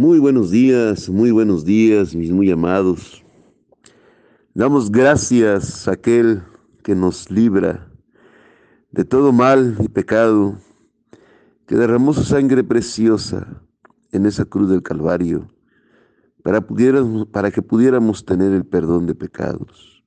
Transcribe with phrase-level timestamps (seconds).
[0.00, 3.22] Muy buenos días, muy buenos días, mis muy amados.
[4.54, 6.42] Damos gracias a aquel
[6.82, 7.86] que nos libra
[8.92, 10.56] de todo mal y pecado,
[11.66, 13.62] que derramó su sangre preciosa
[14.10, 15.48] en esa cruz del Calvario
[16.42, 16.66] para,
[17.30, 20.02] para que pudiéramos tener el perdón de pecados.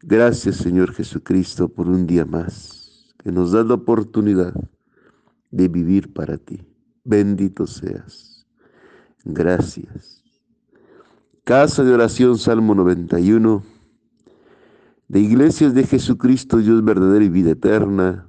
[0.00, 4.54] Gracias Señor Jesucristo por un día más que nos da la oportunidad
[5.50, 6.62] de vivir para ti.
[7.02, 8.33] Bendito seas.
[9.24, 10.22] Gracias.
[11.44, 13.62] Casa de oración, Salmo 91.
[15.08, 18.26] De Iglesias de Jesucristo, Dios verdadero y vida eterna,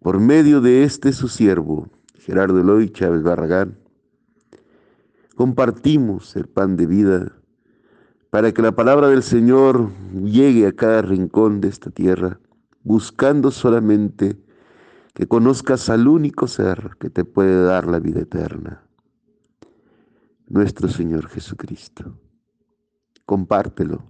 [0.00, 1.88] por medio de este su siervo,
[2.18, 3.78] Gerardo Eloy Chávez Barragán,
[5.34, 7.32] compartimos el pan de vida
[8.28, 9.90] para que la palabra del Señor
[10.22, 12.38] llegue a cada rincón de esta tierra,
[12.82, 14.36] buscando solamente
[15.14, 18.82] que conozcas al único ser que te puede dar la vida eterna
[20.52, 22.18] nuestro Señor Jesucristo.
[23.24, 24.04] Compártelo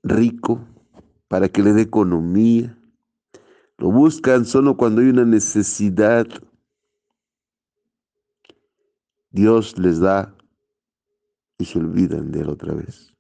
[0.04, 0.68] rico,
[1.30, 2.78] para que le dé economía.
[3.78, 6.28] Lo buscan solo cuando hay una necesidad.
[9.30, 10.36] Dios les da
[11.58, 13.14] y se olvidan de él otra vez.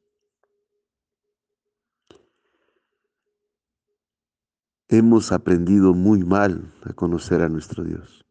[4.90, 8.26] Hemos aprendido muy mal a conocer a nuestro Dios.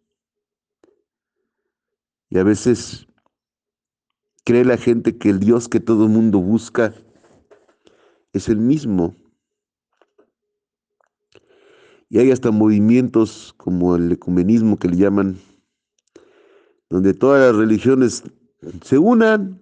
[2.28, 3.06] Y a veces
[4.44, 6.94] cree la gente que el Dios que todo el mundo busca
[8.32, 9.16] es el mismo.
[12.08, 15.38] Y hay hasta movimientos como el ecumenismo que le llaman,
[16.90, 18.22] donde todas las religiones
[18.82, 19.61] se unan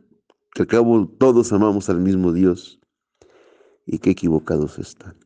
[0.53, 2.81] que al cabo todos amamos al mismo Dios
[3.87, 5.19] y qué equivocados están.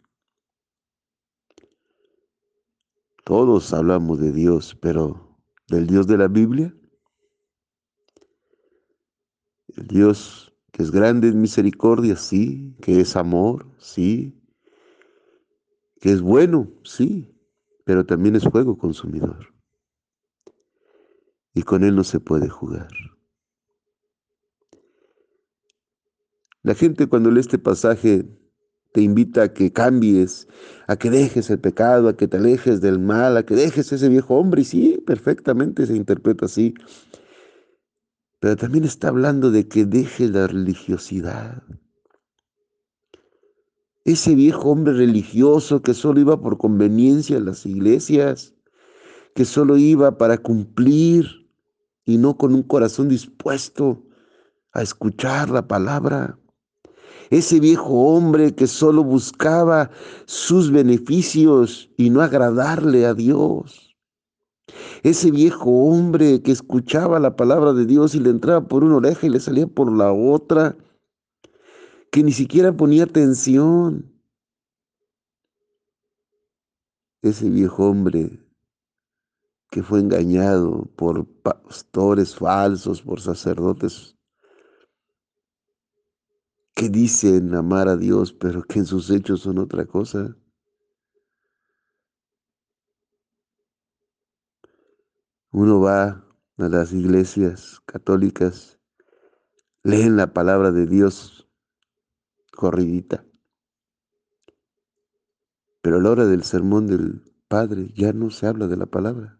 [3.25, 6.75] Todos hablamos de Dios, pero del Dios de la Biblia,
[9.69, 14.43] el Dios que es grande en misericordia, sí, que es amor, sí,
[16.01, 17.34] que es bueno, sí,
[17.84, 19.55] pero también es fuego consumidor.
[21.55, 22.89] Y con Él no se puede jugar.
[26.65, 28.27] La gente cuando lee este pasaje
[28.93, 30.49] te invita a que cambies,
[30.87, 34.09] a que dejes el pecado, a que te alejes del mal, a que dejes ese
[34.09, 34.63] viejo hombre.
[34.63, 36.73] Y sí, perfectamente se interpreta así.
[38.41, 41.63] Pero también está hablando de que dejes la religiosidad.
[44.07, 48.55] Ese viejo hombre religioso que solo iba por conveniencia a las iglesias,
[49.35, 51.51] que solo iba para cumplir
[52.07, 54.07] y no con un corazón dispuesto
[54.73, 56.39] a escuchar la palabra
[57.31, 59.91] ese viejo hombre que solo buscaba
[60.27, 63.97] sus beneficios y no agradarle a Dios.
[65.03, 69.27] Ese viejo hombre que escuchaba la palabra de Dios y le entraba por una oreja
[69.27, 70.77] y le salía por la otra,
[72.10, 74.10] que ni siquiera ponía atención.
[77.22, 78.39] Ese viejo hombre
[79.71, 84.14] que fue engañado por pastores falsos, por sacerdotes
[86.74, 90.36] que dicen amar a Dios, pero que en sus hechos son otra cosa.
[95.53, 96.24] Uno va
[96.59, 98.80] a las iglesias católicas,
[99.84, 101.48] leen la palabra de Dios
[102.50, 103.24] corridita,
[105.80, 109.38] pero a la hora del sermón del Padre ya no se habla de la palabra.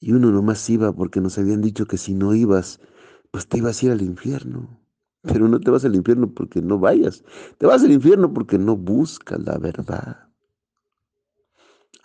[0.00, 2.80] Y uno nomás iba porque nos habían dicho que si no ibas,
[3.30, 4.80] pues te ibas a ir al infierno.
[5.22, 7.22] Pero no te vas al infierno porque no vayas.
[7.58, 10.30] Te vas al infierno porque no buscas la verdad.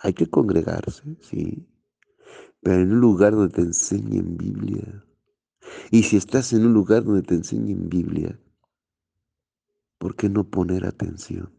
[0.00, 1.66] Hay que congregarse, sí.
[2.60, 5.02] Pero en un lugar donde te enseñen Biblia.
[5.90, 8.38] Y si estás en un lugar donde te enseñen Biblia,
[9.98, 11.50] ¿por qué no poner atención?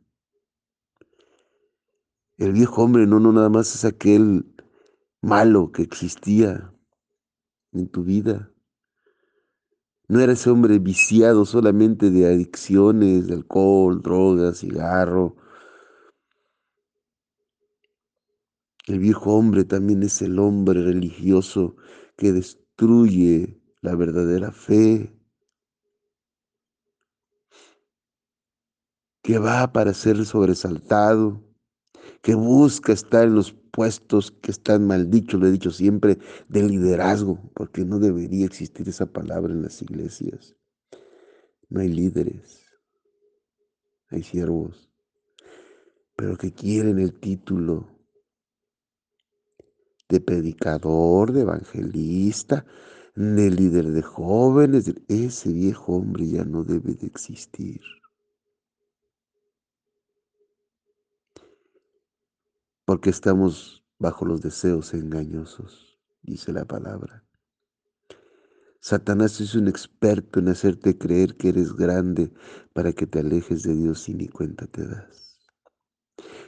[2.38, 4.46] El viejo hombre no, no nada más es aquel
[5.22, 6.74] malo que existía
[7.72, 8.52] en tu vida.
[10.08, 15.36] No era ese hombre viciado solamente de adicciones, de alcohol, drogas, cigarro.
[18.86, 21.76] El viejo hombre también es el hombre religioso
[22.16, 25.14] que destruye la verdadera fe,
[29.22, 31.47] que va para ser sobresaltado,
[32.22, 36.18] que busca estar en los puestos que están maldichos, lo he dicho siempre,
[36.48, 40.56] de liderazgo, porque no debería existir esa palabra en las iglesias.
[41.70, 42.66] No hay líderes,
[44.10, 44.90] hay siervos,
[46.16, 47.88] pero que quieren el título
[50.10, 52.66] de predicador, de evangelista,
[53.16, 54.94] de líder de jóvenes.
[55.08, 57.82] Ese viejo hombre ya no debe de existir.
[62.88, 67.26] Porque estamos bajo los deseos engañosos, dice la palabra.
[68.80, 72.32] Satanás es un experto en hacerte creer que eres grande
[72.72, 75.38] para que te alejes de Dios y ni cuenta te das.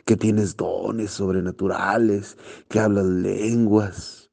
[0.06, 2.38] Que tienes dones sobrenaturales,
[2.70, 4.32] que hablas lenguas,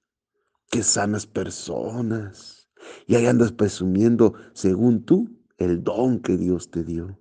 [0.70, 2.68] que sanas personas.
[3.08, 7.18] Y ahí andas presumiendo, según tú, el don que Dios te dio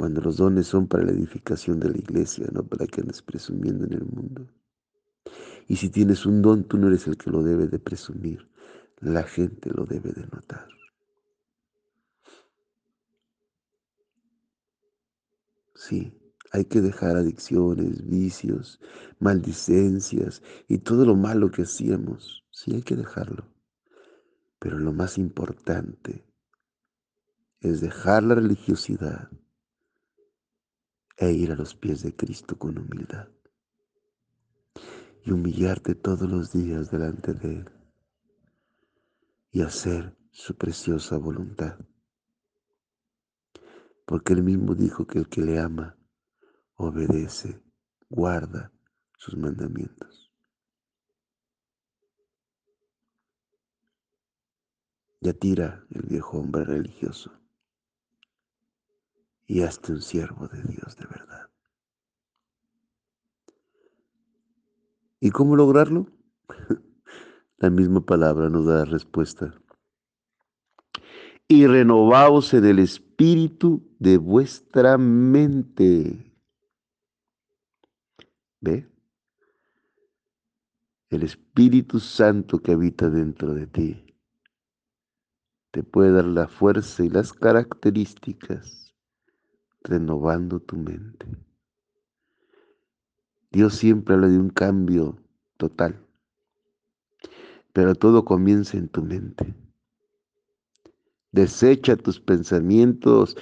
[0.00, 3.84] cuando los dones son para la edificación de la iglesia, no para que andes presumiendo
[3.84, 4.48] en el mundo.
[5.68, 8.48] Y si tienes un don, tú no eres el que lo debe de presumir,
[9.00, 10.66] la gente lo debe de notar.
[15.74, 16.18] Sí,
[16.50, 18.80] hay que dejar adicciones, vicios,
[19.18, 22.42] maldicencias y todo lo malo que hacíamos.
[22.50, 23.44] Sí, hay que dejarlo.
[24.60, 26.24] Pero lo más importante
[27.60, 29.28] es dejar la religiosidad
[31.20, 33.28] e ir a los pies de Cristo con humildad
[35.22, 37.70] y humillarte todos los días delante de Él
[39.52, 41.78] y hacer su preciosa voluntad.
[44.06, 45.98] Porque Él mismo dijo que el que le ama
[46.76, 47.62] obedece,
[48.08, 48.72] guarda
[49.18, 50.32] sus mandamientos.
[55.20, 57.39] Ya tira el viejo hombre religioso
[59.50, 61.50] y hazte un siervo de Dios de verdad.
[65.18, 66.06] ¿Y cómo lograrlo?
[67.56, 69.52] La misma palabra nos da la respuesta.
[71.48, 76.32] Y renovaos en el espíritu de vuestra mente.
[78.60, 78.88] ¿Ve?
[81.08, 84.16] El Espíritu Santo que habita dentro de ti
[85.72, 88.89] te puede dar la fuerza y las características
[89.82, 91.26] renovando tu mente.
[93.50, 95.18] Dios siempre habla de un cambio
[95.56, 96.00] total,
[97.72, 99.54] pero todo comienza en tu mente.
[101.32, 103.36] Desecha tus pensamientos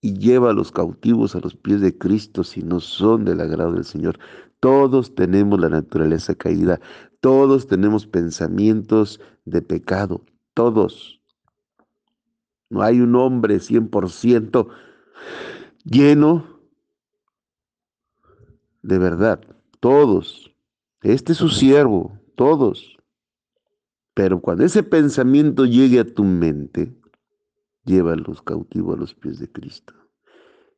[0.00, 3.84] y lleva los cautivos a los pies de Cristo si no son del agrado del
[3.84, 4.18] Señor.
[4.60, 6.80] Todos tenemos la naturaleza caída,
[7.20, 11.20] todos tenemos pensamientos de pecado, todos.
[12.68, 14.68] No hay un hombre 100%
[15.84, 16.52] lleno
[18.82, 19.40] de verdad,
[19.80, 20.54] todos.
[21.02, 22.98] Este es su siervo, todos.
[24.14, 26.94] Pero cuando ese pensamiento llegue a tu mente,
[27.84, 29.94] llévalos cautivos a los pies de Cristo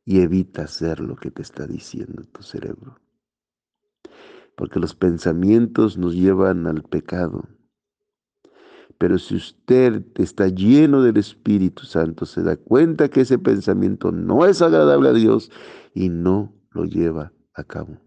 [0.05, 2.99] y evita hacer lo que te está diciendo tu cerebro.
[4.55, 7.43] Porque los pensamientos nos llevan al pecado,
[8.97, 14.45] pero si usted está lleno del Espíritu Santo, se da cuenta que ese pensamiento no
[14.45, 15.51] es agradable a Dios
[15.93, 17.97] y no lo lleva a cabo.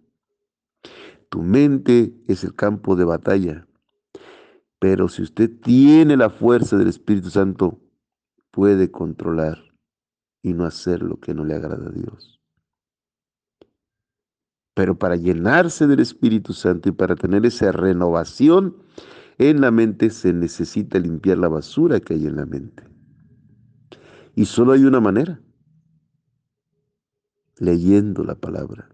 [1.28, 3.66] Tu mente es el campo de batalla,
[4.78, 7.80] pero si usted tiene la fuerza del Espíritu Santo,
[8.50, 9.58] puede controlar
[10.42, 12.40] y no hacer lo que no le agrada a Dios.
[14.74, 18.76] Pero para llenarse del Espíritu Santo y para tener esa renovación,
[19.38, 22.82] en la mente se necesita limpiar la basura que hay en la mente.
[24.34, 25.40] Y solo hay una manera,
[27.58, 28.88] leyendo la palabra,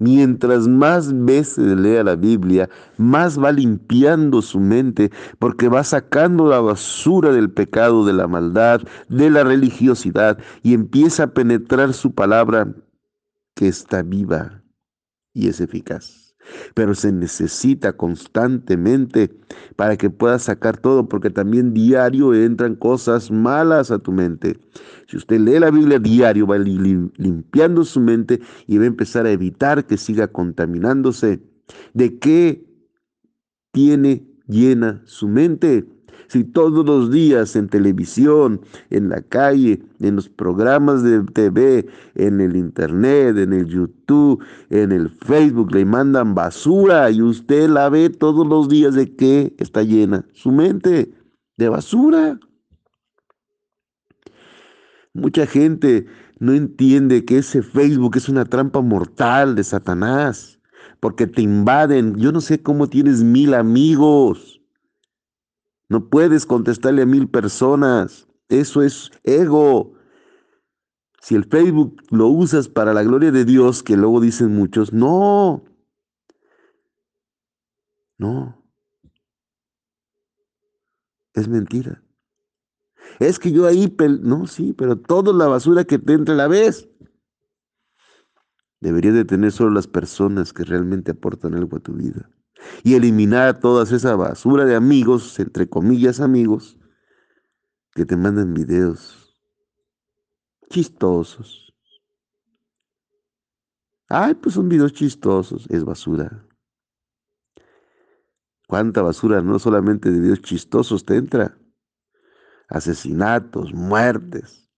[0.00, 6.60] Mientras más veces lea la Biblia, más va limpiando su mente, porque va sacando la
[6.60, 12.72] basura del pecado, de la maldad, de la religiosidad, y empieza a penetrar su palabra
[13.56, 14.62] que está viva
[15.34, 16.27] y es eficaz
[16.74, 19.30] pero se necesita constantemente
[19.76, 24.58] para que puedas sacar todo, porque también diario entran cosas malas a tu mente.
[25.06, 29.30] Si usted lee la Biblia diario, va limpiando su mente y va a empezar a
[29.30, 31.40] evitar que siga contaminándose.
[31.94, 32.64] ¿De qué
[33.72, 35.86] tiene llena su mente?
[36.28, 42.42] Si todos los días en televisión, en la calle, en los programas de TV, en
[42.42, 48.10] el Internet, en el YouTube, en el Facebook, le mandan basura y usted la ve
[48.10, 51.10] todos los días de qué está llena su mente
[51.56, 52.38] de basura.
[55.14, 56.06] Mucha gente
[56.40, 60.60] no entiende que ese Facebook es una trampa mortal de Satanás,
[61.00, 62.16] porque te invaden.
[62.16, 64.57] Yo no sé cómo tienes mil amigos
[65.88, 68.28] no puedes contestarle a mil personas.
[68.48, 69.94] Eso es ego.
[71.20, 75.64] Si el Facebook lo usas para la gloria de Dios, que luego dicen muchos, no.
[78.18, 78.62] No.
[81.34, 82.02] Es mentira.
[83.18, 86.88] Es que yo ahí, no, sí, pero toda la basura que te entra la vez.
[88.80, 92.30] Deberías de tener solo las personas que realmente aportan algo a tu vida
[92.82, 96.76] y eliminar toda esa basura de amigos, entre comillas amigos,
[97.94, 99.36] que te mandan videos
[100.70, 101.72] chistosos.
[104.08, 106.46] Ay, pues son videos chistosos, es basura.
[108.66, 111.58] ¿Cuánta basura no solamente de videos chistosos te entra?
[112.68, 114.68] Asesinatos, muertes,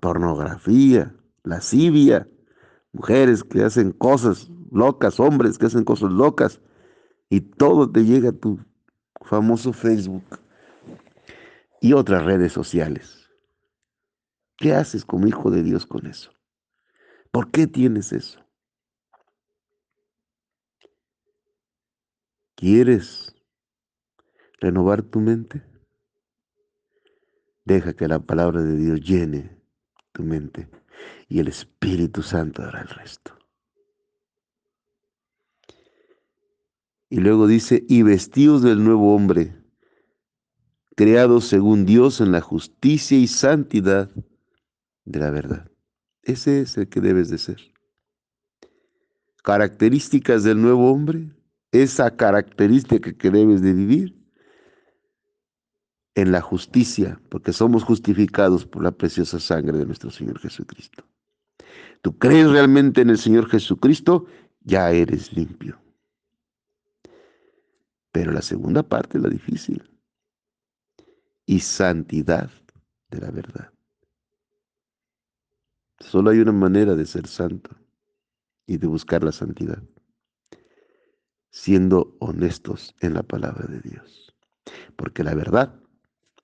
[0.00, 2.28] pornografía, lascivia,
[2.92, 6.60] mujeres que hacen cosas locas, hombres que hacen cosas locas,
[7.28, 8.60] y todo te llega a tu
[9.22, 10.40] famoso Facebook
[11.80, 13.30] y otras redes sociales.
[14.56, 16.32] ¿Qué haces como hijo de Dios con eso?
[17.30, 18.40] ¿Por qué tienes eso?
[22.54, 23.34] ¿Quieres
[24.60, 25.62] renovar tu mente?
[27.66, 29.60] Deja que la palabra de Dios llene
[30.12, 30.70] tu mente
[31.28, 33.35] y el Espíritu Santo hará el resto.
[37.08, 39.54] Y luego dice, y vestidos del nuevo hombre,
[40.96, 44.10] creados según Dios en la justicia y santidad
[45.04, 45.70] de la verdad.
[46.22, 47.58] Ese es el que debes de ser.
[49.44, 51.30] Características del nuevo hombre,
[51.70, 54.16] esa característica que debes de vivir
[56.16, 61.04] en la justicia, porque somos justificados por la preciosa sangre de nuestro Señor Jesucristo.
[62.02, 64.26] Tú crees realmente en el Señor Jesucristo,
[64.62, 65.78] ya eres limpio.
[68.16, 69.84] Pero la segunda parte es la difícil.
[71.44, 72.50] Y santidad
[73.10, 73.70] de la verdad.
[75.98, 77.76] Solo hay una manera de ser santo
[78.66, 79.82] y de buscar la santidad,
[81.50, 84.34] siendo honestos en la palabra de Dios.
[84.96, 85.78] Porque la verdad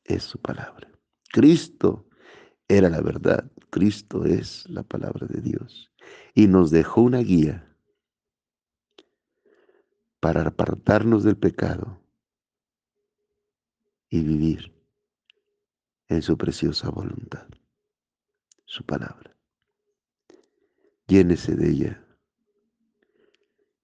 [0.05, 0.93] es su palabra.
[1.33, 2.07] Cristo
[2.69, 5.91] era la verdad, Cristo es la palabra de Dios.
[6.35, 7.72] Y nos dejó una guía
[10.23, 12.01] para apartarnos del pecado
[14.09, 14.73] y vivir
[16.07, 17.49] en su preciosa voluntad,
[18.65, 19.37] su palabra.
[21.09, 22.07] Llénese de ella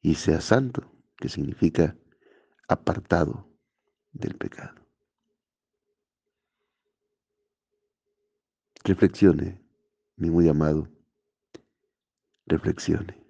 [0.00, 1.96] y sea santo, que significa
[2.68, 3.50] apartado
[4.12, 4.80] del pecado.
[8.84, 9.60] Reflexione,
[10.14, 10.88] mi muy amado,
[12.46, 13.27] reflexione.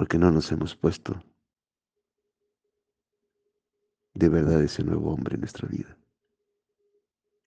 [0.00, 1.22] Porque no nos hemos puesto
[4.14, 5.94] de verdad ese nuevo hombre en nuestra vida.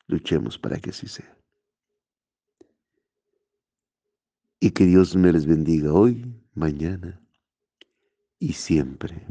[0.06, 1.36] Luchemos para que así sea.
[4.60, 7.20] Y que Dios me les bendiga hoy, mañana
[8.38, 9.26] y siempre.